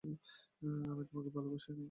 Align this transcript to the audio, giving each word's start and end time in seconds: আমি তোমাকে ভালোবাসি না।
আমি 0.03 1.03
তোমাকে 1.09 1.29
ভালোবাসি 1.35 1.69
না। 1.69 1.79